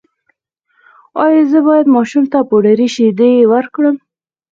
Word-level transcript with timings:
ایا 1.25 1.43
زه 1.51 1.59
باید 1.67 1.87
ماشوم 1.95 2.25
ته 2.31 2.37
پوډري 2.49 2.87
شیدې 2.95 3.33
ورکړم؟ 3.53 3.95